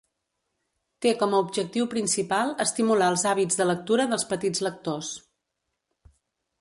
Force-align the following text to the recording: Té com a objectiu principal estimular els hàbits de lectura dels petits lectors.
Té 1.05 1.09
com 1.19 1.35
a 1.35 1.41
objectiu 1.47 1.87
principal 1.91 2.53
estimular 2.65 3.11
els 3.13 3.27
hàbits 3.33 3.61
de 3.61 3.69
lectura 3.73 4.09
dels 4.15 4.27
petits 4.33 4.65
lectors. 4.69 5.13